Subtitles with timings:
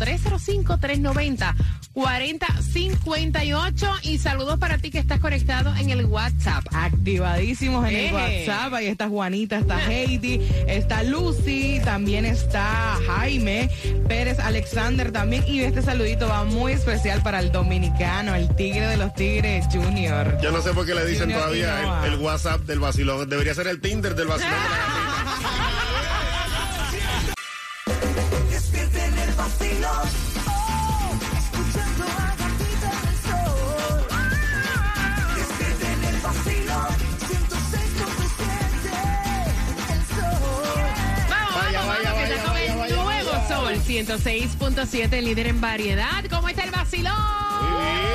[1.95, 3.99] 305-390-4058.
[4.03, 6.65] Y saludos para ti que estás conectado en el WhatsApp.
[6.73, 8.13] Activadísimos en el.
[8.13, 8.73] WhatsApp.
[8.73, 13.69] Ahí está Juanita, está Heidi, está Lucy, también está Jaime
[14.07, 15.43] Pérez Alexander también.
[15.47, 20.37] Y este saludito va muy especial para el dominicano, el tigre de los tigres Junior.
[20.41, 23.29] Yo no sé por qué le dicen Junior todavía el, el WhatsApp del vacilón.
[23.29, 24.53] Debería ser el Tinder del vacilón.
[28.73, 30.36] en el vacilón.
[43.87, 46.25] 106.7, líder en variedad.
[46.29, 47.13] ¿Cómo está el vacilón?
[47.61, 48.05] Muy bien.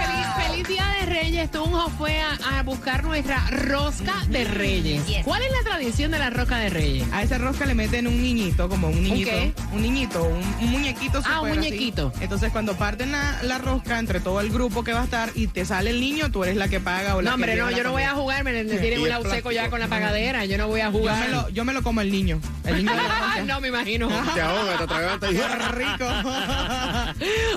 [0.00, 1.50] Feliz, feliz día de Reyes.
[1.50, 5.02] Tunjo fue a, a buscar nuestra rosca de Reyes.
[5.24, 7.06] ¿Cuál es la tradición de la rosca de Reyes?
[7.12, 9.30] A esa rosca le meten un niñito, como un niñito.
[9.30, 9.52] qué?
[9.72, 11.22] Un niñito, un, un muñequito.
[11.24, 11.58] Ah, un así.
[11.58, 12.12] muñequito.
[12.20, 15.46] Entonces, cuando parten la, la rosca entre todo el grupo que va a estar y
[15.46, 17.82] te sale el niño, tú eres la que paga o la No, hombre, no, yo
[17.82, 18.44] no voy a jugar.
[18.44, 18.76] Me, Sí.
[18.78, 20.44] tienen un es lado seco ya con la pagadera.
[20.44, 21.20] Yo no voy a Yo jugar.
[21.20, 22.40] me, lo, yo me lo como el niño.
[22.64, 22.92] El niño
[23.36, 24.08] de no, me imagino.
[24.34, 26.06] Te ahoga, te atraganta y rico.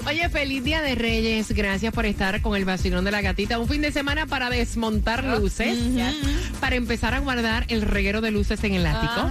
[0.07, 1.51] Oye, feliz día de Reyes.
[1.51, 3.40] Gracias por estar con el vacilón de la gatita.
[3.49, 5.77] Un fin de semana para desmontar luces,
[6.59, 9.29] para empezar a guardar el reguero de luces en el ático,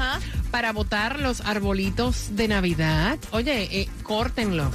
[0.50, 3.18] para botar los arbolitos de Navidad.
[3.30, 4.74] Oye, eh, córtenlos.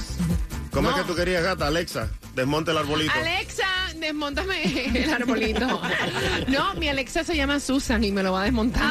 [0.72, 0.96] ¿Cómo No.
[0.98, 1.68] es que tú querías, gata?
[1.68, 3.12] Alexa, desmonte el arbolito.
[3.14, 3.68] Alexa,
[4.00, 5.82] desmontame el arbolito.
[6.48, 8.84] No, mi Alexa se llama Susan y me lo va a desmontar.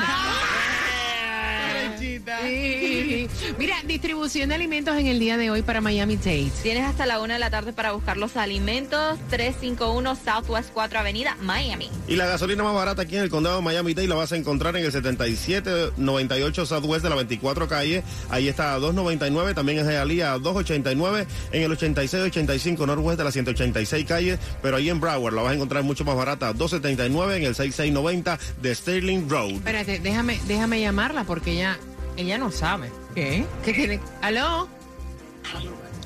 [2.25, 3.29] Sí.
[3.59, 6.51] Mira, distribución de alimentos en el día de hoy para Miami Dade.
[6.63, 9.19] Tienes hasta la una de la tarde para buscar los alimentos.
[9.31, 11.91] 351 Southwest 4 Avenida, Miami.
[12.09, 14.77] Y la gasolina más barata aquí en el condado de Miami-Dade la vas a encontrar
[14.77, 18.03] en el 7798 Southwest de la 24 calle.
[18.31, 19.55] Ahí está a 299.
[19.55, 21.27] También en Hialeah a 289.
[21.53, 24.39] En el 8685 Northwest de la 186 calle.
[24.63, 27.55] Pero ahí en Broward la vas a encontrar mucho más barata a 279 en el
[27.55, 29.53] 6690 de Sterling Road.
[29.53, 31.79] Espérate, déjame, déjame llamarla porque ella,
[32.17, 32.91] ella no sabe.
[33.15, 33.47] ¿Qué?
[33.65, 34.01] ¿Qué tiene?
[34.23, 34.69] ¿Aló?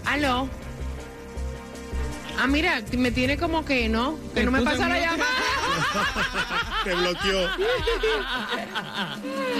[0.05, 0.49] ¿Aló?
[2.39, 5.25] Ah, mira, me tiene como que no, que no me pasa la llamada.
[6.85, 7.49] Te bloqueó.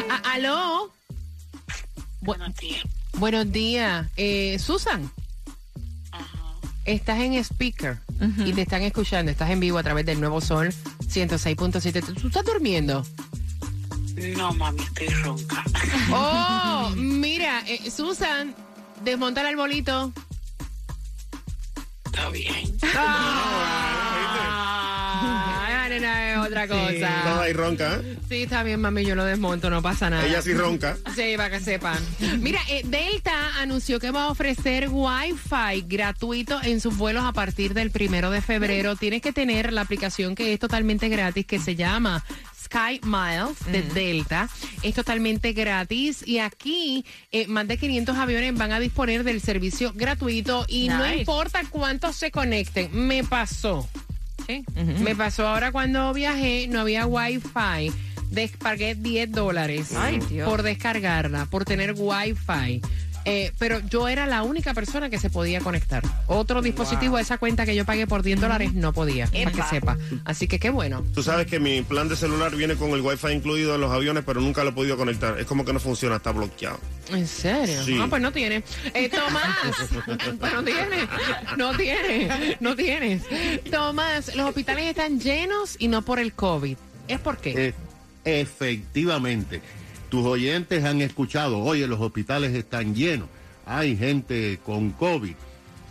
[0.09, 0.93] Ah, ¿Aló?
[2.21, 2.85] Buenos días.
[3.15, 4.07] Buenos días.
[4.17, 5.11] Eh, Susan.
[6.85, 7.99] Estás en speaker
[8.47, 9.31] y te están escuchando.
[9.31, 10.69] Estás en vivo a través del Nuevo Sol
[11.01, 12.21] 106.7.
[12.21, 13.05] ¿Tú estás durmiendo?
[14.37, 15.65] No, mami, estoy ronca.
[16.11, 18.55] Oh, mira, eh, Susan,
[19.05, 20.13] desmonta el arbolito.
[22.07, 22.77] Está bien.
[24.41, 27.43] Ah, no, no, es otra cosa.
[27.43, 28.17] ahí ronca, ¿eh?
[28.29, 30.27] Sí, está bien, mami, yo lo desmonto, no pasa nada.
[30.27, 30.97] Ella sí ronca.
[31.15, 31.99] Sí, para que sepan.
[32.41, 37.75] Mira, eh, Delta anunció que va a ofrecer Wi-Fi gratuito en sus vuelos a partir
[37.75, 38.97] del primero de febrero.
[38.97, 42.25] Tienes que tener la aplicación que es totalmente gratis, que se llama
[42.69, 44.49] Sky Miles de Delta.
[44.83, 49.93] Es totalmente gratis y aquí eh, más de 500 aviones van a disponer del servicio
[49.95, 52.91] gratuito y no importa cuántos se conecten.
[52.93, 53.89] Me pasó.
[54.77, 57.93] Me pasó ahora cuando viajé, no había Wi-Fi.
[58.31, 59.95] Descargué 10 dólares
[60.45, 62.83] por descargarla, por tener Wi-Fi.
[63.29, 66.03] Eh, pero yo era la única persona que se podía conectar.
[66.27, 69.71] Otro dispositivo, esa cuenta que yo pagué por 10 dólares, no podía, para que Epa.
[69.71, 69.99] sepa.
[70.25, 71.05] Así que qué bueno.
[71.15, 74.25] Tú sabes que mi plan de celular viene con el wifi incluido en los aviones,
[74.27, 75.39] pero nunca lo he podido conectar.
[75.39, 76.79] Es como que no funciona, está bloqueado.
[77.11, 77.83] ¿En serio?
[77.85, 77.99] Sí.
[78.01, 78.63] Ah, pues no tiene.
[78.95, 79.57] Eh, Tomás,
[80.39, 81.09] pues no tiene,
[81.57, 83.23] no tiene, no tienes.
[83.71, 86.77] Tomás, los hospitales están llenos y no por el COVID.
[87.09, 87.69] ¿Es por qué?
[88.25, 89.61] E- efectivamente,
[90.09, 93.29] tus oyentes han escuchado, oye, los hospitales están llenos,
[93.67, 95.35] hay gente con COVID.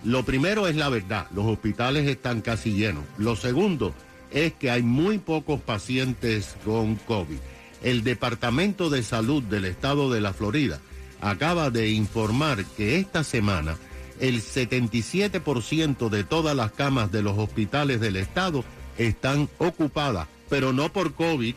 [0.04, 3.04] Lo primero es la verdad, los hospitales están casi llenos.
[3.18, 3.94] Lo segundo
[4.32, 7.38] es que hay muy pocos pacientes con COVID.
[7.84, 10.80] El Departamento de Salud del Estado de la Florida
[11.22, 13.78] acaba de informar que esta semana
[14.20, 18.64] el 77% de todas las camas de los hospitales del estado
[18.98, 21.56] están ocupadas, pero no por COVID.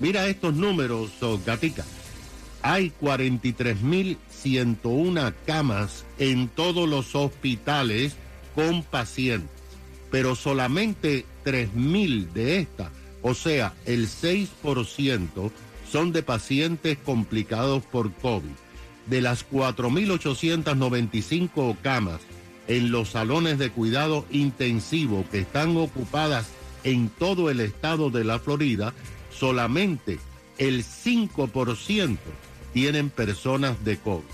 [0.00, 1.84] Mira estos números, oh, Gatica.
[2.62, 8.16] Hay 43.101 camas en todos los hospitales
[8.54, 9.50] con pacientes,
[10.10, 12.88] pero solamente 3.000 de estas,
[13.22, 15.52] o sea, el 6%,
[15.90, 18.48] son de pacientes complicados por COVID.
[19.06, 22.22] De las 4.895 camas
[22.68, 26.48] en los salones de cuidado intensivo que están ocupadas
[26.84, 28.94] en todo el estado de la Florida,
[29.30, 30.18] solamente
[30.58, 32.18] el 5%
[32.72, 34.24] tienen personas de COVID.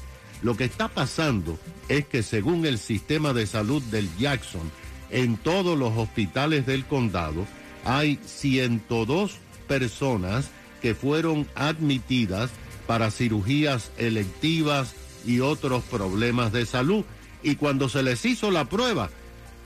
[0.43, 1.59] Lo que está pasando
[1.89, 4.71] es que según el sistema de salud del Jackson,
[5.11, 7.47] en todos los hospitales del condado
[7.85, 9.37] hay 102
[9.69, 10.51] personas
[10.83, 12.51] que fueron admitidas
[12.87, 14.95] para cirugías electivas
[15.25, 17.05] y otros problemas de salud.
[17.43, 19.11] Y cuando se les hizo la prueba,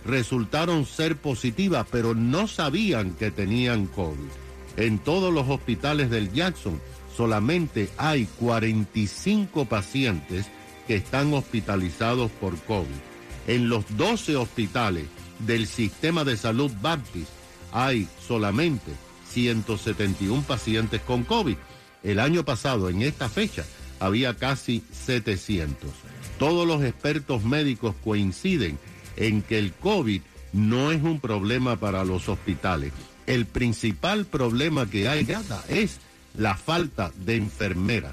[0.05, 4.50] resultaron ser positivas, pero no sabían que tenían COVID.
[4.81, 6.81] En todos los hospitales del Jackson
[7.15, 10.47] solamente hay 45 pacientes
[10.87, 12.87] que están hospitalizados por COVID.
[13.47, 15.05] En los 12 hospitales
[15.41, 17.29] del sistema de salud Baptist
[17.73, 18.93] hay solamente
[19.29, 21.57] 171 pacientes con COVID.
[22.03, 23.67] El año pasado, en esta fecha,
[23.99, 25.91] había casi 700.
[26.39, 28.79] Todos los expertos médicos coinciden
[29.17, 30.23] en que el COVID
[30.55, 32.95] no es un problema para los hospitales.
[33.31, 36.01] El principal problema que hay Gata, es
[36.37, 38.11] la falta de enfermeras.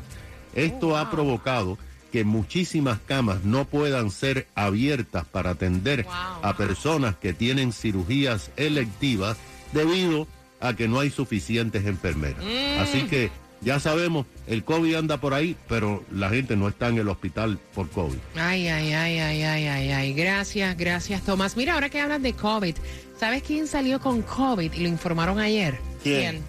[0.53, 1.79] Esto ha provocado
[2.11, 9.37] que muchísimas camas no puedan ser abiertas para atender a personas que tienen cirugías electivas
[9.73, 10.27] debido
[10.59, 12.43] a que no hay suficientes enfermeras.
[12.79, 13.31] Así que
[13.62, 17.60] ya sabemos, el COVID anda por ahí, pero la gente no está en el hospital
[17.74, 18.17] por COVID.
[18.36, 20.13] Ay, ay, ay, ay, ay, ay, ay.
[20.13, 21.58] Gracias, gracias, Tomás.
[21.58, 22.75] Mira, ahora que hablas de COVID,
[23.20, 25.79] ¿sabes quién salió con COVID y lo informaron ayer?
[26.03, 26.41] ¿Quién?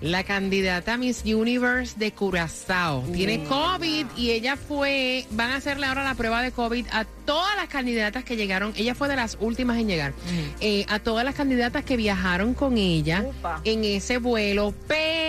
[0.00, 3.02] La candidata Miss Universe de Curazao.
[3.12, 7.56] Tiene COVID y ella fue, van a hacerle ahora la prueba de COVID a todas
[7.56, 8.72] las candidatas que llegaron.
[8.76, 10.12] Ella fue de las últimas en llegar.
[10.60, 13.60] Eh, a todas las candidatas que viajaron con ella Upa.
[13.64, 14.74] en ese vuelo,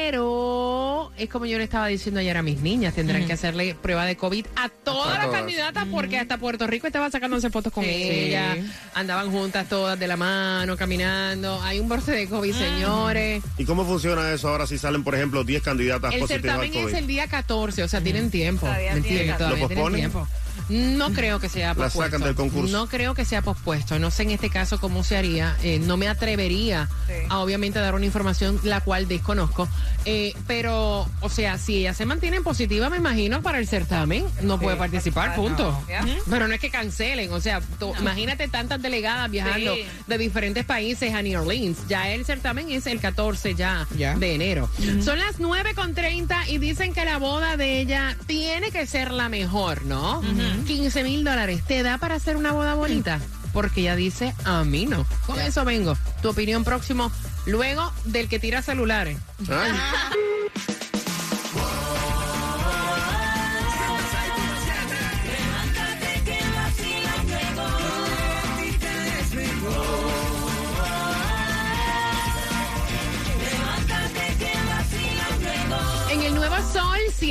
[0.04, 4.06] pero es como yo le estaba diciendo ayer a mis niñas, tendrán que hacerle prueba
[4.06, 5.40] de COVID a todas las todas.
[5.42, 7.90] candidatas porque hasta Puerto Rico estaban sacándose fotos con Sí.
[7.92, 8.56] ella,
[8.94, 11.62] andaban juntas todas de la mano, caminando.
[11.62, 13.44] Hay un brote de COVID, señores.
[13.58, 16.82] ¿Y cómo funciona eso ahora si salen, por ejemplo, 10 candidatas El positivas al certamen
[16.84, 16.94] COVID?
[16.96, 18.66] es el día 14, o sea, tienen tiempo.
[18.66, 19.38] Todavía ¿me tienen entiendes?
[19.38, 19.38] tiempo.
[19.38, 20.00] Todavía ¿Lo tienen posponen?
[20.12, 20.28] tiempo.
[20.70, 22.02] No creo que sea La pospuesto.
[22.18, 22.72] sacan del concurso.
[22.72, 24.00] No creo que sea pospuesto.
[24.00, 25.56] No sé en este caso cómo se haría.
[25.64, 27.14] Eh, no me atrevería Sí.
[27.30, 29.68] a obviamente dar una información la cual desconozco.
[30.06, 34.60] Eh, pero, o sea, si ella se mantiene positiva, me imagino, para el certamen, no
[34.60, 35.72] puede participar, ah, punto.
[35.72, 36.14] no.
[36.30, 37.32] Pero no es que cancelen.
[37.34, 39.86] O sea, tú- imagínate tantas delegadas viajando Sí.
[40.08, 41.78] de diferentes países a New Orleans.
[41.88, 44.16] Ya el certamen es el 14 ya, Ya.
[44.16, 44.70] de enero.
[45.04, 49.12] Son las 9 con 30 y dicen que la boda de ella tiene que ser
[49.12, 50.22] la mejor, ¿no?
[50.66, 51.64] 15 mil dólares.
[51.68, 53.20] ¿Te da para hacer una boda bonita?
[53.52, 55.06] Porque ella dice, a mí no.
[55.26, 55.98] Con eso vengo.
[56.22, 57.12] Tu opinión próximo,
[57.46, 59.18] luego del que tira celulares.
[59.50, 59.72] Ay.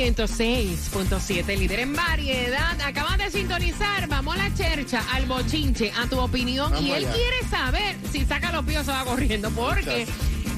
[0.03, 2.77] 106.7, líder en variedad.
[2.81, 6.73] Acabas de sintonizar, vamos a la chercha, al bochinche, a tu opinión.
[6.73, 7.13] Vamos y él allá.
[7.13, 10.05] quiere saber si saca los pies o va corriendo, porque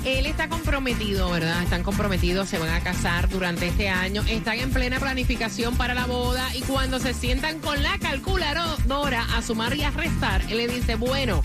[0.03, 1.61] él está comprometido, ¿verdad?
[1.61, 6.07] Están comprometidos, se van a casar durante este año, están en plena planificación para la
[6.07, 10.67] boda y cuando se sientan con la calculadora a sumar y a restar, él le
[10.67, 11.43] dice, bueno,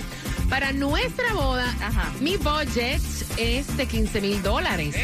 [0.50, 2.11] para nuestra boda, Ajá.
[2.21, 3.00] mi budget
[3.37, 4.97] es de 15 mil dólares.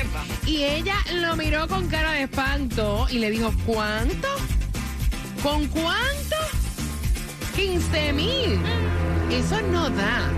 [0.45, 4.29] Y ella lo miró con cara de espanto y le dijo, ¿cuánto?
[5.43, 6.37] ¿Con cuánto?
[7.55, 8.59] 15 mil.
[9.31, 10.29] Eso no da.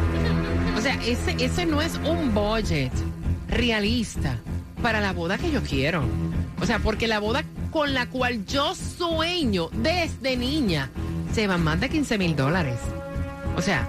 [0.77, 2.93] O sea, ese, ese no es un budget
[3.49, 4.39] realista
[4.83, 6.05] para la boda que yo quiero.
[6.61, 10.91] O sea, porque la boda con la cual yo sueño desde niña
[11.35, 12.79] se van más de 15 mil dólares.
[13.57, 13.89] O sea,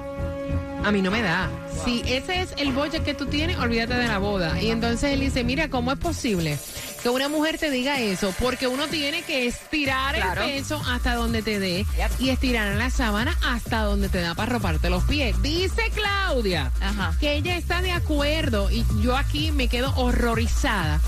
[0.83, 1.49] a mí no me da.
[1.85, 4.61] Si ese es el budget que tú tienes, olvídate de la boda.
[4.61, 6.57] Y entonces él dice, mira, ¿cómo es posible
[7.01, 8.33] que una mujer te diga eso?
[8.39, 10.43] Porque uno tiene que estirar Claro.
[10.43, 11.85] el hasta donde te dé
[12.19, 15.41] y estirar la sábana hasta donde te da para roparte los pies.
[15.41, 17.13] Dice Claudia Ajá.
[17.19, 20.99] que ella está de acuerdo y yo aquí me quedo horrorizada.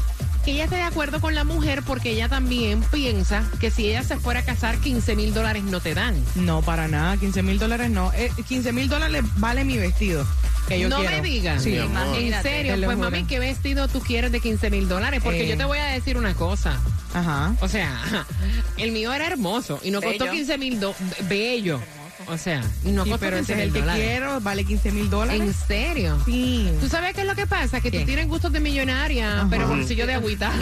[0.46, 4.02] Que ella está de acuerdo con la mujer porque ella también piensa que si ella
[4.04, 6.16] se fuera a casar, 15 mil dólares no te dan.
[6.36, 8.12] No, para nada, 15 mil dólares no.
[8.14, 10.26] Eh, 15 mil dólares vale mi vestido.
[10.68, 11.18] Que yo no quiero.
[11.18, 11.62] me digas.
[11.64, 11.76] Sí.
[11.78, 13.10] En serio, pues juro.
[13.12, 15.22] mami, ¿qué vestido tú quieres de 15 mil dólares?
[15.24, 15.50] Porque Eh.
[15.50, 16.80] yo te voy a decir una cosa.
[17.14, 17.54] Ajá.
[17.62, 18.00] O sea,
[18.78, 20.32] el mío era hermoso y no costó Bello.
[20.38, 20.80] 15 mil
[21.30, 21.80] bello.
[22.28, 24.04] O sea, y no Sí, pero ese 15 es el mil que dólares.
[24.06, 25.42] quiero, vale 15 mil dólares.
[25.42, 26.18] ¿En serio?
[26.26, 26.70] Sí.
[26.80, 27.82] ¿Tú sabes qué es lo que pasa?
[27.82, 28.00] Que ¿Qué?
[28.00, 29.48] tú tienes gustos de millonaria, Ajá.
[29.50, 30.52] pero bolsillo de agüita.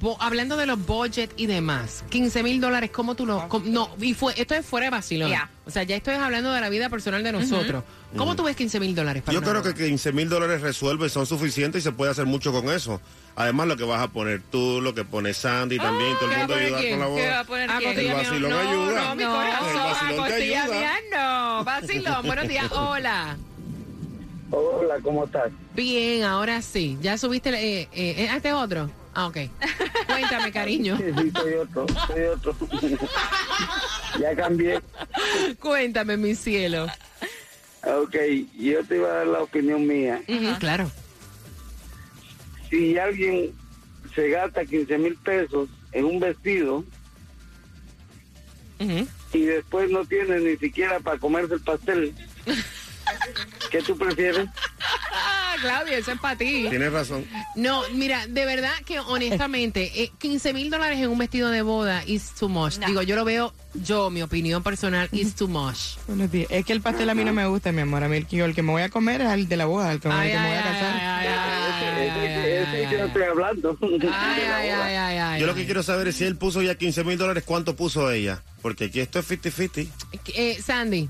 [0.00, 3.48] Bo- hablando de los budget y demás, 15 mil dólares, ¿cómo tú lo...?
[3.48, 5.32] cómo- no, y fue, esto es fuera de vacilón.
[5.64, 7.84] O sea, ya estoy hablando de la vida personal de nosotros.
[8.16, 9.72] ¿Cómo tú ves 15 mil dólares para Yo creo boda?
[9.74, 13.00] que 15 mil dólares resuelve, son suficientes y se puede hacer mucho con eso.
[13.34, 16.40] Además, lo que vas a poner tú, lo que pone Sandy también, todo ¿Qué el
[16.42, 16.98] a mundo ayuda quién?
[17.00, 19.04] con la ¿Qué va a poner Ah, El vacilón no, ayuda.
[19.08, 20.78] No, mi El corazón, vacilón te ayuda.
[20.78, 21.64] mía no.
[21.64, 23.36] Vacilón, buenos días, hola.
[24.50, 25.50] Hola, ¿cómo estás?
[25.74, 26.98] Bien, ahora sí.
[27.02, 27.50] ¿Ya subiste?
[27.50, 28.90] Eh, eh, eh, ¿Este es otro?
[29.18, 29.36] Ah, ok.
[30.06, 30.96] Cuéntame, cariño.
[30.96, 32.56] Sí, sí, soy otro, soy otro.
[34.20, 34.80] ya cambié.
[35.58, 36.86] Cuéntame, mi cielo.
[37.82, 38.14] Ok,
[38.56, 40.22] yo te iba a dar la opinión mía.
[40.60, 40.88] Claro.
[42.70, 43.52] Si alguien
[44.14, 46.84] se gasta 15 mil pesos en un vestido
[49.32, 52.14] y después no tiene ni siquiera para comerse el pastel,
[53.72, 54.48] ¿qué tú prefieres?
[55.58, 56.66] Ah, Claudia, eso es para ti.
[56.70, 57.24] Tienes razón.
[57.56, 62.02] No, mira, de verdad que honestamente, eh, 15 mil dólares en un vestido de boda
[62.06, 62.78] is too much.
[62.78, 62.86] No.
[62.86, 65.96] Digo, yo lo veo, yo, mi opinión personal, is too much.
[66.06, 66.46] Buenos días.
[66.50, 68.04] Es que el pastel a mí no me gusta, mi amor.
[68.04, 69.90] A mí el que, el que me voy a comer es el de la boda,
[69.92, 70.94] el que, Ay, el que me voy a casar.
[70.94, 73.78] ay, ay, ay, Ese- ay, ese ay, que yo estoy hablando.
[75.38, 78.10] Yo lo que quiero saber es si él puso ya 15 mil dólares, ¿cuánto puso
[78.10, 78.42] ella?
[78.62, 79.88] Porque aquí esto es 50-50.
[80.34, 81.08] Eh, Sandy,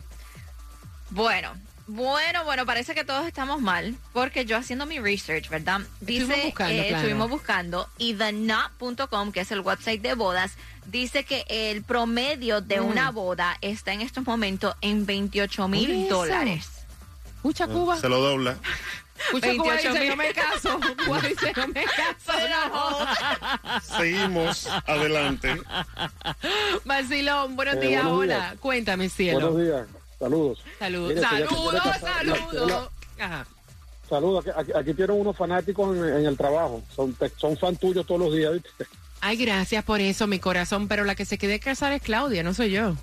[1.10, 1.52] Bueno,
[1.88, 5.80] bueno, bueno, parece que todos estamos mal, porque yo haciendo mi research, ¿verdad?
[6.00, 6.96] Dice, Estuvimos buscando, eh, claro.
[6.96, 10.52] estuvimos buscando, y TheKnot.com, que es el website de bodas,
[10.86, 12.84] dice que el promedio de Mm.
[12.86, 16.68] una boda está en estos momentos en 28 Por mil dólares.
[17.36, 17.98] escucha Cuba.
[17.98, 18.56] Se lo dobla.
[19.18, 20.80] Escucha Cuba 28 dice, no me caso.
[21.04, 22.32] Cuba dice, no me caso.
[22.72, 23.80] no.
[23.96, 25.60] Seguimos adelante.
[26.84, 28.54] Vacilón, buenos Eh, días, buenos hola.
[28.60, 29.54] Cuéntame, cielo.
[29.56, 29.86] días,
[30.18, 30.62] saludos.
[30.78, 32.88] Saludos, Mire, saludos, saludos.
[33.18, 33.46] Ajá.
[34.08, 34.44] Saludos,
[34.74, 38.54] aquí, tienen unos fanáticos en, en el trabajo, son, son fan tuyos todos los días,
[38.54, 38.86] ¿viste?
[39.20, 42.54] Ay, gracias por eso, mi corazón, pero la que se quede casada es Claudia, no
[42.54, 42.94] soy yo.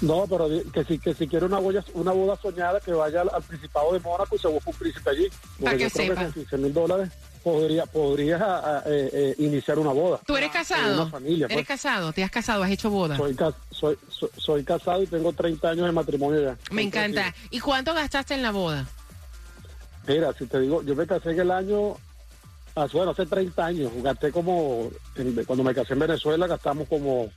[0.00, 3.30] No, pero que si, que si quiere una boda, una boda soñada, que vaya al,
[3.32, 5.28] al Principado de Mónaco y se busque un príncipe allí.
[5.62, 6.14] Para que sepa.
[6.14, 7.10] que con 15 mil dólares
[7.42, 10.20] podría, podría ah, eh, eh, iniciar una boda.
[10.26, 11.02] ¿Tú eres En casado?
[11.02, 11.66] una familia, ¿Eres pues.
[11.68, 12.12] casado?
[12.12, 12.62] ¿Te has casado?
[12.62, 13.16] ¿Has hecho boda?
[13.16, 13.36] Soy,
[13.70, 16.56] soy, soy, soy casado y tengo 30 años de matrimonio ya.
[16.70, 17.34] Me encanta.
[17.50, 18.86] ¿Y cuánto gastaste en la boda?
[20.06, 21.96] Mira, si te digo, yo me casé en el año,
[22.74, 27.28] ah, bueno, hace 30 años, gasté como, en- cuando me casé en Venezuela gastamos como,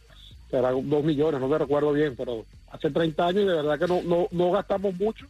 [0.49, 3.87] será dos millones, no me recuerdo bien, pero hace 30 años y de verdad que
[3.87, 5.27] no, no, no gastamos mucho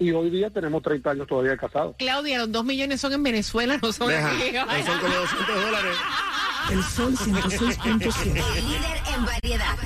[0.00, 1.94] y hoy día tenemos 30 años todavía casados.
[1.98, 4.56] Claudia, los dos millones son en Venezuela, no son Deja, aquí.
[4.56, 5.96] ahí son como 200 dólares.
[6.70, 8.34] El Sol 106.7.
[8.34, 9.76] Líder en variedad.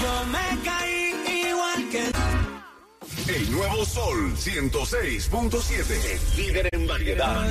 [0.00, 0.62] Yo me
[3.36, 5.84] El nuevo Sol 106.7.
[6.36, 7.46] El líder en variedad.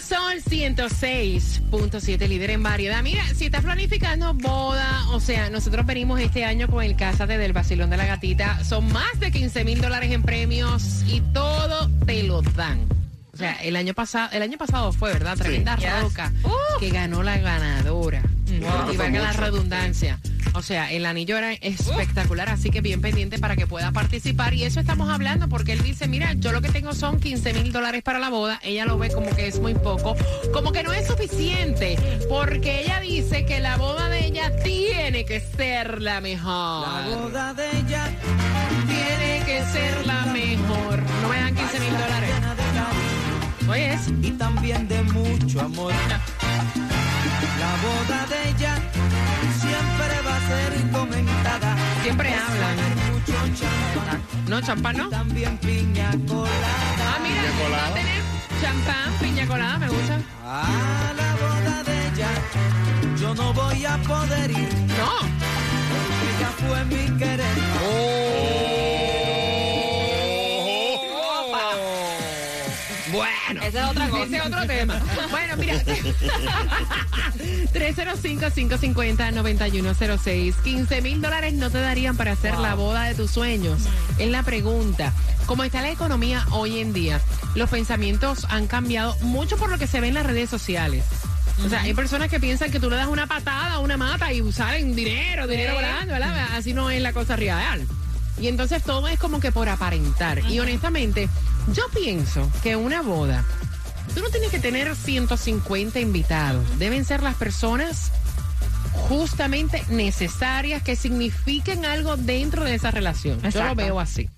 [0.00, 3.02] Son 106.7 líder en variedad.
[3.02, 7.52] Mira, si estás planificando boda, o sea, nosotros venimos este año con el Cásate del
[7.52, 8.64] Basilón de la Gatita.
[8.64, 12.86] Son más de 15 mil dólares en premios y todo te lo dan.
[13.34, 15.36] O sea, el año pasado, el año pasado fue, ¿verdad?
[15.36, 16.02] Tremenda Yes.
[16.02, 16.32] roca
[16.80, 18.22] que ganó la ganadora.
[18.48, 18.60] Y
[18.96, 20.18] valga la redundancia.
[20.54, 24.54] O sea, el anillo era espectacular, así que bien pendiente para que pueda participar.
[24.54, 27.72] Y eso estamos hablando porque él dice, mira, yo lo que tengo son 15 mil
[27.72, 28.60] dólares para la boda.
[28.62, 30.14] Ella lo ve como que es muy poco,
[30.52, 31.96] como que no es suficiente,
[32.28, 36.86] porque ella dice que la boda de ella tiene que ser la mejor.
[36.86, 38.10] la boda de ella
[38.86, 41.02] Tiene que ser la mejor.
[41.22, 42.30] No me dan 15 mil dólares.
[43.68, 44.08] Oye, es.
[44.22, 45.92] y también de mucho amor.
[47.58, 48.91] La boda de ella
[52.02, 52.78] siempre hablan.
[52.78, 55.06] haber mucho champán No, champán, ¿no?
[55.06, 56.52] y también piña colada.
[56.98, 58.22] Ah, mira, va a tener
[58.60, 60.18] champán, piña colada, me gusta.
[60.44, 62.28] A la boda de ella
[63.20, 64.68] yo no voy a poder ir.
[64.98, 65.12] No.
[66.28, 67.54] Ella fue mi querer.
[67.80, 68.31] Bueno,
[74.24, 75.00] Ese es otro tema.
[75.30, 75.82] Bueno, mira.
[77.72, 80.54] 305-550-9106.
[80.62, 83.82] 15 mil dólares no te darían para hacer la boda de tus sueños.
[84.18, 85.12] Es la pregunta.
[85.46, 87.20] ¿Cómo está la economía hoy en día?
[87.54, 91.04] Los pensamientos han cambiado mucho por lo que se ve en las redes sociales.
[91.64, 94.32] O sea, hay personas que piensan que tú le das una patada a una mata
[94.32, 96.48] y salen dinero, dinero volando, ¿verdad?
[96.56, 97.86] Así no es la cosa real.
[98.40, 100.40] Y entonces todo es como que por aparentar.
[100.50, 101.28] Y honestamente,
[101.72, 103.44] yo pienso que una boda,
[104.14, 106.78] tú no tienes que tener 150 invitados.
[106.78, 108.12] Deben ser las personas
[109.08, 113.40] justamente necesarias que signifiquen algo dentro de esa relación.
[113.50, 114.28] Yo lo veo así.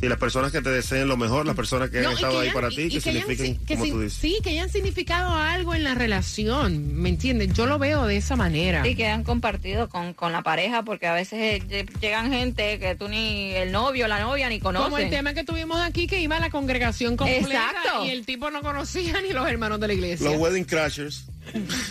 [0.00, 2.32] Y las personas que te deseen lo mejor, las personas que No, han y estado
[2.34, 3.90] que ahí hayan- para y- ti, y que, que hayan signifiquen, si- que como si-
[3.90, 4.18] tú dices.
[4.20, 7.52] Sí, que hayan significado algo en la relación, ¿me entiendes?
[7.52, 8.84] Yo lo veo de esa manera.
[8.84, 12.94] Sí, que han compartido con, con la pareja, porque a veces eh, llegan gente que
[12.94, 14.84] tú ni el novio, la novia, ni conoces.
[14.84, 18.04] Como el tema que tuvimos aquí, que iba a la congregación completa Exacto.
[18.06, 20.30] y el tipo no conocía ni los hermanos de la iglesia.
[20.30, 21.24] Los wedding crashers.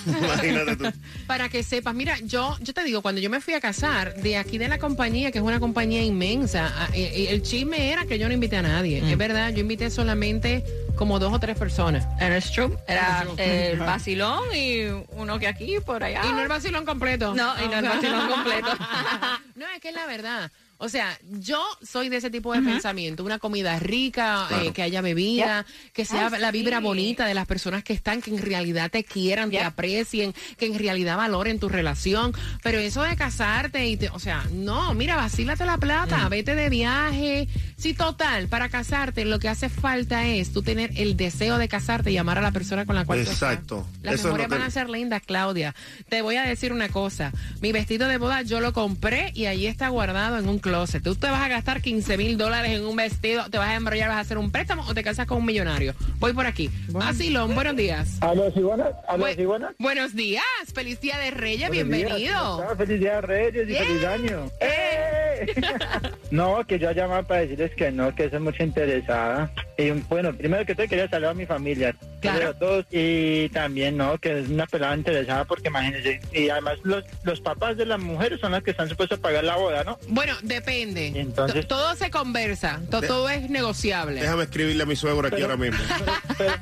[0.06, 0.86] Imagínate tú.
[1.28, 4.38] Para que sepas, mira, yo, yo te digo, cuando yo me fui a casar, de
[4.38, 8.20] aquí de la compañía, que es una compañía inmensa, eh, eh, el chisme era que
[8.20, 9.02] yo no invité a nadie.
[9.02, 9.08] Mm.
[9.08, 10.64] Es verdad, yo invité solamente
[10.96, 12.08] como dos o tres personas.
[12.20, 12.78] Era el true.
[12.88, 13.72] Era True.
[13.72, 16.22] el vacilón y uno que aquí, por allá.
[16.26, 17.34] Y no el vacilón completo.
[17.36, 18.70] No, y no el vacilón completo.
[19.56, 20.52] no, es que es la verdad.
[20.80, 23.24] O sea, yo soy de ese tipo de pensamiento.
[23.24, 26.84] Una comida rica, eh, que haya bebida, que sea Ah, la vibra sí.
[26.84, 30.78] bonita de las personas que están, que en realidad te quieran, te aprecien, que en
[30.78, 32.34] realidad valoren tu relación.
[32.64, 36.70] Pero eso de casarte y te, o sea, no, mira, vacílate la plata, vete de
[36.70, 37.48] viaje.
[37.78, 42.12] Sí, total, para casarte lo que hace falta es tú tener el deseo de casarte
[42.12, 43.54] y llamar a la persona con la cual tú estás.
[43.54, 43.88] Exacto.
[44.04, 45.74] Las Eso es memorias que- van a ser lindas, Claudia.
[46.10, 47.32] Te voy a decir una cosa.
[47.62, 51.02] Mi vestido de boda yo lo compré y allí está guardado en un closet.
[51.04, 54.10] Tú te vas a gastar 15 mil dólares en un vestido, te vas a embrollar,
[54.10, 55.94] vas a hacer un préstamo o te casas con un millonario.
[56.20, 56.70] Voy por aquí.
[57.02, 58.18] Asilón, buenos días.
[58.22, 58.90] ¿Aló, sí, buenas?
[59.08, 59.72] ¿Aló, Bu- buenas?
[59.80, 60.44] buenos días.
[60.74, 62.62] Feliz día de Reyes, Buenos días, ¿cómo bienvenido.
[62.62, 62.78] estás?
[62.78, 64.52] Feliz día de Reyes y feliz año.
[64.60, 65.27] Eh.
[66.32, 69.52] No, que yo llamaba para decirles que no, que soy mucho interesada.
[69.78, 71.96] Y bueno, primero que todo quería saludar a mi familia.
[72.20, 72.50] Claro.
[72.50, 72.86] A todos.
[72.92, 76.20] Y también, no, que es una pelada interesada porque imagínense.
[76.34, 79.44] Y además los, los papás de las mujeres son los que están supuestos a pagar
[79.44, 79.98] la boda, ¿no?
[80.08, 81.08] Bueno, depende.
[81.16, 84.22] Entonces- To- todo se conversa, to- De- todo es negociable.
[84.22, 85.78] Déjame escribirle a mi suegro aquí Pero- ahora mismo.
[86.38, 86.54] pero,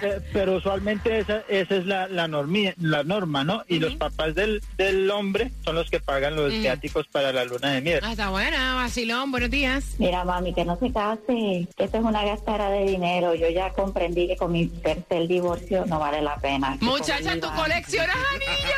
[0.00, 3.62] pero- pero usualmente esa, esa es la, la, normi- la norma, ¿no?
[3.68, 7.70] Y los papás del, del hombre son los que pagan los viáticos para la luna
[7.72, 8.00] de miel.
[8.02, 9.30] Ah, está buena, vacilón.
[9.30, 9.84] Buenos días.
[9.98, 13.34] Mira, mami, que no se case, que esto es una gastara de dinero.
[13.34, 16.78] Yo ya comprendí que con mi tercer divorcio no vale la pena.
[16.80, 18.72] Muchacha, tú coleccionas anillos,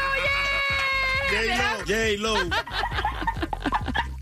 [1.87, 2.35] J-Lo.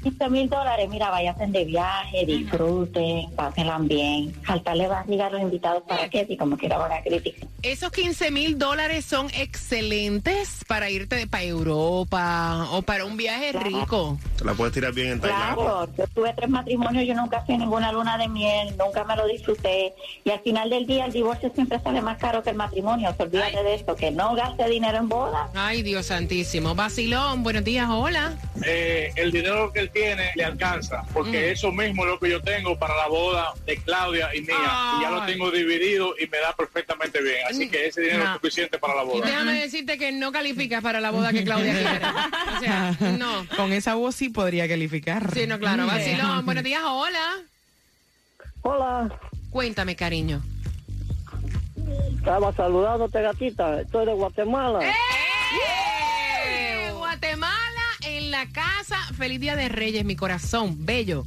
[0.05, 4.33] 15 mil dólares, mira, vayan de viaje, disfruten, pásenla bien.
[4.45, 7.49] Faltarle barriga a los invitados para que, si como quiera, van a criticar.
[7.63, 14.19] Esos 15 mil dólares son excelentes para irte para Europa o para un viaje rico.
[14.37, 15.55] Te la puedes tirar bien en Tailandia.
[15.55, 19.17] Claro, yo tuve tres matrimonios, yo nunca fui a ninguna luna de miel, nunca me
[19.17, 19.95] lo disfruté.
[20.25, 23.15] Y al final del día, el divorcio siempre sale más caro que el matrimonio.
[23.17, 25.49] Se olvídate de esto, que no gaste dinero en bodas.
[25.55, 26.75] Ay, Dios santísimo.
[26.75, 28.37] Vacilón, buenos días, hola.
[28.65, 32.43] eh, el dinero que él tiene le alcanza, porque eso mismo es lo que yo
[32.43, 34.57] tengo para la boda de Claudia y mía,
[34.99, 38.31] y ya lo tengo dividido y me da perfectamente bien, así que ese dinero No.
[38.31, 39.27] es suficiente para la Y boda.
[39.27, 42.07] déjame decirte que no calificas para la boda que Claudia quiere.
[42.57, 43.47] O sea, no.
[43.57, 45.33] Con esa voz sí podría calificar.
[45.33, 45.87] Sí, no, claro.
[45.87, 47.39] Vacilón, buenos días, hola.
[48.63, 49.19] Hola,
[49.51, 50.43] Cuéntame, cariño.
[52.17, 53.81] estaba saludándote, gatita.
[53.81, 54.89] Estoy de Guatemala.
[54.89, 54.93] ¡Eh!
[58.35, 58.97] La casa.
[59.17, 60.85] Feliz Día de Reyes, mi corazón.
[60.85, 61.25] Bello.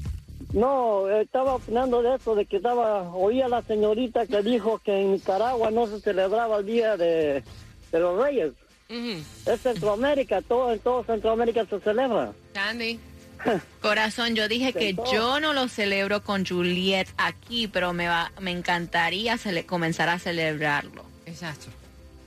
[0.54, 5.00] No, estaba opinando de eso, de que estaba, oía a la señorita que dijo que
[5.02, 7.44] en Nicaragua no se celebraba el Día de,
[7.92, 8.52] de los Reyes.
[8.90, 12.34] Es Centroamérica, todo, en todo Centroamérica se celebra.
[12.54, 13.00] Sandy.
[13.82, 18.52] Corazón, yo dije que yo no lo celebro con Juliet aquí, pero me va, me
[18.52, 21.06] encantaría cele- comenzar a celebrarlo.
[21.26, 21.68] Exacto.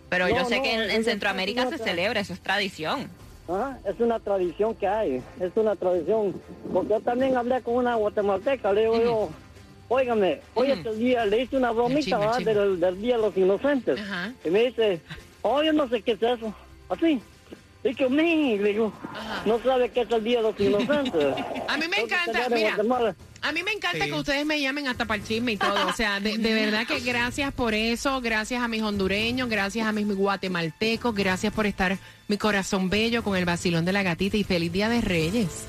[0.08, 3.10] Pero No, yo sé no, que en, Centroamérica se celebra, eso es tradición.
[3.50, 6.34] Ajá, Es una tradición que hay, es una tradición.
[6.72, 9.30] Porque yo también hablé con una guatemalteca, le digo yo,
[9.88, 12.38] óigame, hoy es el día, le hice una bromita.
[12.38, 13.98] Del, del Día de los Inocentes.
[14.00, 14.32] Ajá.
[14.44, 15.00] Y me dice,
[15.42, 16.54] oh, yo no sé qué es eso.
[16.88, 17.20] Así.
[17.82, 18.92] Y que le digo,
[19.46, 21.34] no sabe qué es el Día de los Inocentes.
[21.68, 22.74] A mí me encanta, mira.
[22.76, 24.10] Guatemala- A mí me encanta Sí.
[24.10, 25.86] que ustedes me llamen hasta para el chisme y todo.
[25.86, 28.20] O sea, de, de verdad que gracias por eso.
[28.20, 31.96] Gracias a mis hondureños, gracias a mis guatemaltecos, gracias por estar
[32.28, 35.64] mi corazón bello con el vacilón de la gatita y feliz día de Reyes.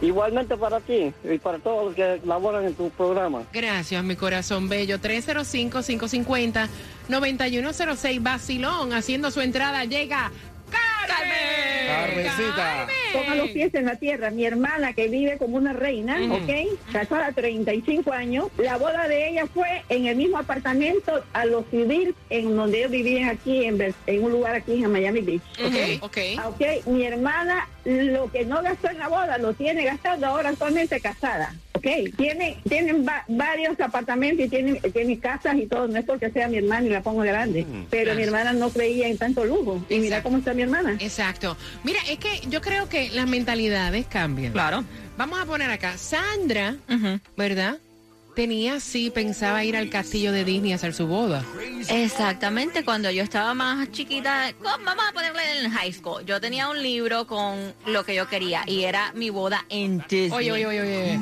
[0.00, 3.42] Igualmente para ti y para todos los que laboran en tu programa.
[3.52, 4.98] Gracias, mi corazón bello.
[7.08, 8.22] 305-550-9106.
[8.22, 9.84] Vacilón haciendo su entrada.
[9.84, 10.30] Llega
[11.08, 11.48] Carmen.
[13.12, 14.30] Ponga los pies en la tierra.
[14.30, 16.34] Mi hermana que vive como una reina, Ujú.
[16.34, 16.50] ¿ok?
[16.92, 18.48] Casada 35 años.
[18.58, 22.90] La boda de ella fue en el mismo apartamento a los civil en donde ellos
[22.90, 26.02] vivían aquí en, un lugar aquí en Miami Beach, ¿ok?
[26.04, 26.18] Ok.
[26.46, 26.86] Ok.
[26.86, 31.54] Mi hermana lo que no gastó en la boda lo tiene gastado ahora actualmente casada.
[31.78, 36.30] Ok, tiene, tienen va- varios apartamentos y tienen, tienen casas y todo, no es porque
[36.30, 39.82] sea mi hermana y la pongo grande, pero mi hermana no creía en tanto lujo.
[39.88, 40.96] Y mira cómo está mi hermana.
[41.00, 41.56] Exacto.
[41.84, 44.52] Mira, es que yo creo que las mentalidades cambian.
[44.52, 44.84] Claro.
[45.16, 45.96] Vamos a poner acá.
[45.98, 46.76] Sandra,
[47.36, 47.78] ¿verdad?
[48.38, 51.42] Tenía, sí, pensaba ir al castillo de Disney a hacer su boda.
[51.88, 56.68] Exactamente, cuando yo estaba más chiquita, con- vamos a ponerle en high school, yo tenía
[56.68, 60.30] un libro con lo que yo quería y era mi boda en Disney.
[60.30, 61.20] Oye, oye, oye, oye.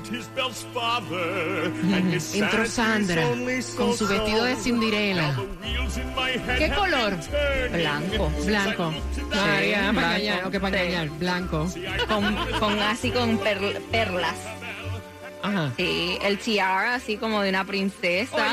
[2.35, 3.23] Entró Sandra
[3.79, 5.35] con su vestido de Cinderella.
[6.59, 7.17] ¿Qué color?
[7.73, 8.31] Blanco.
[8.45, 8.93] Blanco.
[9.15, 11.05] Sí, ya, para engañar, para.
[11.19, 11.67] Blanco.
[12.09, 14.35] Con, con así con perl- perlas.
[15.47, 15.73] Ajá.
[15.77, 18.47] Sí, el tiara así como de una princesa.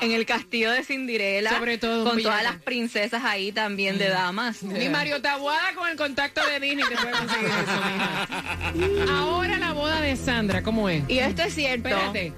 [0.00, 1.50] En el castillo de Cinderella.
[1.50, 4.62] Sobre todo, Con todas las princesas ahí también de damas.
[4.62, 9.18] Ni Mario Tabuada con el contacto de Disney te puede conseguir eso, mija.
[9.18, 11.04] Ahora la boda de Sandra, ¿cómo es?
[11.08, 11.88] Y esto es cierto.
[11.88, 12.32] Espérate.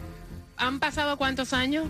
[0.58, 1.86] ¿Han pasado cuántos años?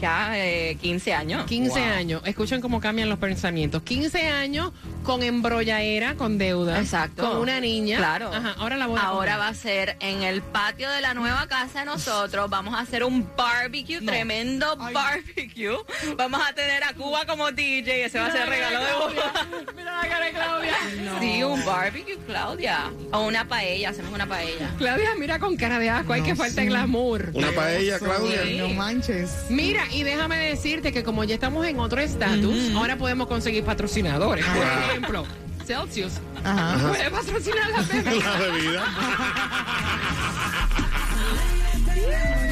[0.00, 1.44] Ya, eh, 15 años.
[1.46, 1.88] 15 Wow.
[1.90, 2.22] años.
[2.24, 3.82] Escuchen cómo cambian los pensamientos.
[3.82, 4.72] 15 años
[5.04, 6.78] con embrollaera, con deuda.
[6.80, 7.22] Exacto.
[7.28, 7.98] Con una niña.
[7.98, 8.32] Claro.
[8.32, 9.02] Ajá, ahora la boda.
[9.02, 12.48] Ahora ¿cómo va a ser en el patio de la nueva casa de nosotros.
[12.48, 15.76] Vamos a hacer un barbecue, tremendo barbecue.
[16.16, 18.06] Vamos a tener a Cuba como DJ.
[18.06, 19.46] Ese va a ser el regalo de boda.
[19.76, 20.74] Mira la cara de Claudia.
[21.20, 22.90] Sí, un barbecue, Claudia.
[23.12, 24.70] O una paella, hacemos una paella.
[24.78, 26.12] Claudia, mira con cara de asco.
[26.12, 27.30] Hay que falta glamour.
[27.34, 28.42] Una paella, Claudia.
[28.44, 28.56] Sí.
[28.58, 29.30] No manches.
[29.50, 34.44] Mira, y déjame decirte que como ya estamos en otro estatus, ahora podemos conseguir patrocinadores.
[34.44, 35.26] Por ejemplo,
[35.66, 36.14] Celsius.
[36.44, 36.88] Ajá.
[36.88, 38.30] Puede patrocinar la bebida.
[38.30, 38.84] La bebida.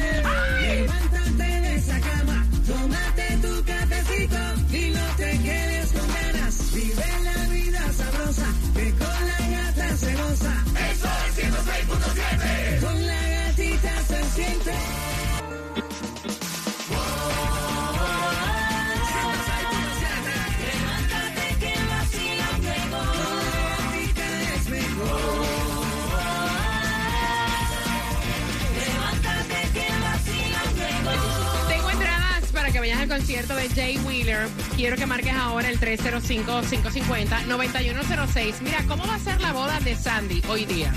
[33.19, 34.47] concierto de Jay Wheeler.
[34.77, 38.61] Quiero que marques ahora el 305-550-9106.
[38.61, 40.93] Mira, ¿cómo va a ser la boda de Sandy hoy día?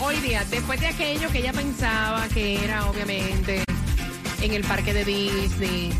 [0.00, 3.62] Hoy día, después de aquello que ella pensaba que era obviamente
[4.40, 5.92] en el parque de Disney,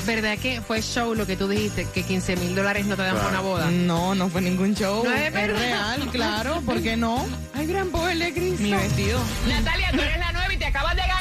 [0.06, 1.86] ¿Verdad que fue show lo que tú dijiste?
[1.92, 3.70] Que 15 mil dólares no te dan por una boda.
[3.70, 5.04] No, no fue ningún show.
[5.04, 5.58] No es verdad.
[5.58, 6.60] real, claro.
[6.62, 7.26] ¿Por qué no?
[7.54, 8.62] Ay, gran poder de Cristo.
[8.62, 9.20] Mi vestido.
[9.48, 11.20] Natalia, tú eres la nueva y te acabas de ganar.